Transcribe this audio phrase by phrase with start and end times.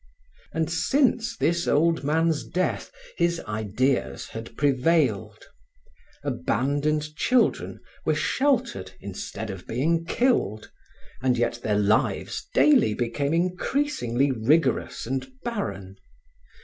[0.51, 5.45] And since this old man's death, his ideas had prevailed.
[6.23, 10.71] Abandoned children were sheltered instead of being killed
[11.21, 15.97] and yet their lives daily became increasingly rigorous and barren!